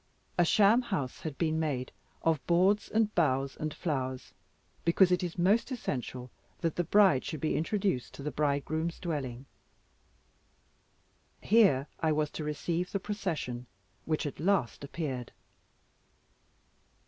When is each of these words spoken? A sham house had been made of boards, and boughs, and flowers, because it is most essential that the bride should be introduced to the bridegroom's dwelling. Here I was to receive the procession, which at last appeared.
A 0.35 0.43
sham 0.43 0.81
house 0.81 1.19
had 1.21 1.37
been 1.37 1.59
made 1.59 1.91
of 2.23 2.43
boards, 2.47 2.89
and 2.89 3.13
boughs, 3.13 3.55
and 3.55 3.71
flowers, 3.71 4.33
because 4.83 5.11
it 5.11 5.21
is 5.21 5.37
most 5.37 5.69
essential 5.69 6.31
that 6.61 6.75
the 6.75 6.83
bride 6.83 7.23
should 7.23 7.39
be 7.39 7.55
introduced 7.55 8.15
to 8.15 8.23
the 8.23 8.31
bridegroom's 8.31 8.99
dwelling. 8.99 9.45
Here 11.39 11.85
I 11.99 12.13
was 12.13 12.31
to 12.31 12.43
receive 12.43 12.91
the 12.91 12.99
procession, 12.99 13.67
which 14.05 14.25
at 14.25 14.39
last 14.39 14.83
appeared. 14.83 15.33